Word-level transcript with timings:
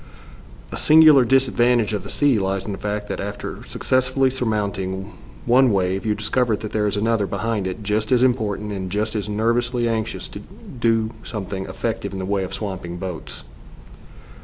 A 0.71 0.77
singular 0.77 1.23
disadvantage 1.23 1.93
of 1.93 2.01
the 2.01 2.09
sea 2.09 2.39
lies 2.39 2.65
in 2.65 2.71
the 2.71 2.79
fact 2.79 3.07
that 3.07 3.19
after 3.19 3.63
successfully 3.65 4.31
surmounting 4.31 5.11
one 5.45 5.71
wave 5.71 6.07
you 6.07 6.15
discover 6.15 6.55
that 6.55 6.71
there 6.71 6.87
is 6.87 6.97
another 6.97 7.27
behind 7.27 7.67
it 7.67 7.83
just 7.83 8.11
as 8.11 8.23
important 8.23 8.71
and 8.71 8.89
just 8.89 9.13
as 9.13 9.29
nervously 9.29 9.87
anxious 9.87 10.27
to 10.29 10.39
do 10.39 11.11
something 11.21 11.67
effective 11.67 12.13
in 12.13 12.17
the 12.17 12.25
way 12.25 12.43
of 12.43 12.51
swamping 12.51 12.97
boats. 12.97 13.43